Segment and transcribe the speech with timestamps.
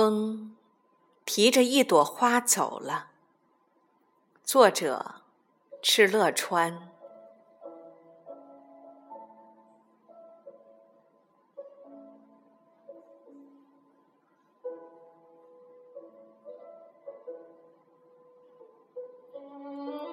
[0.00, 0.54] 风
[1.24, 3.08] 提着一朵花走了。
[4.44, 5.16] 作者：
[5.82, 6.88] 敕勒川。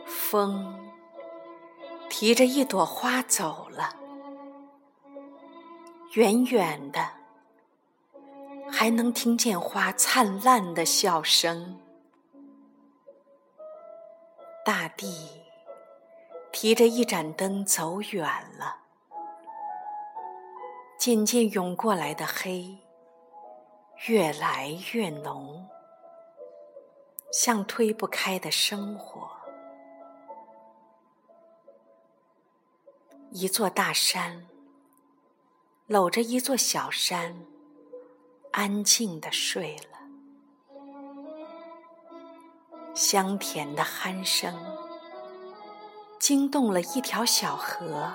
[0.08, 0.80] 风
[2.10, 3.96] 提着一朵花走了，
[6.14, 7.15] 远远的。
[8.78, 11.80] 还能听见花灿烂的笑声，
[14.66, 15.42] 大地
[16.52, 18.22] 提着一盏灯走远
[18.60, 18.80] 了，
[21.00, 22.78] 渐渐涌过来的黑
[24.08, 25.66] 越来越浓，
[27.32, 29.32] 像推不开的生活。
[33.32, 34.46] 一座大山
[35.88, 37.34] 搂着一座小山。
[38.58, 40.00] 安静的睡了，
[42.94, 44.56] 香甜的鼾声
[46.18, 48.14] 惊动了一条小河。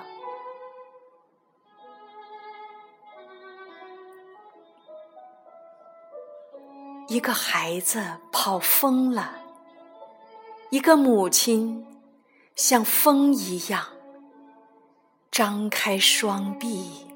[7.07, 9.35] 一个孩子跑疯了，
[10.71, 11.85] 一个母亲
[12.55, 13.85] 像风一样
[15.29, 17.10] 张开双臂。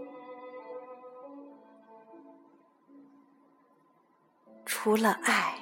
[4.85, 5.55] 除了爱，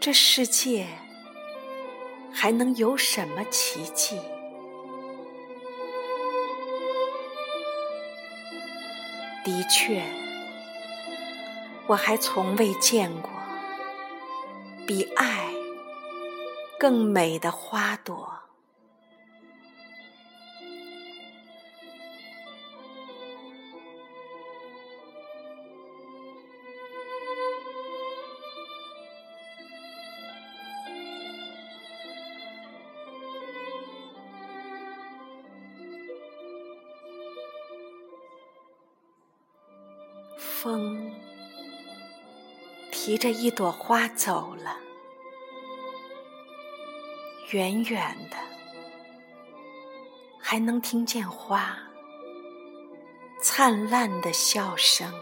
[0.00, 0.86] 这世界
[2.32, 4.18] 还能有什么奇迹？
[9.44, 10.02] 的确，
[11.86, 13.30] 我还从未见过
[14.86, 15.50] 比爱
[16.80, 18.45] 更美的花朵。
[40.62, 41.12] 风
[42.90, 44.78] 提着一朵花走了，
[47.50, 48.36] 远远的
[50.40, 51.78] 还能听见花
[53.42, 55.12] 灿烂的笑声。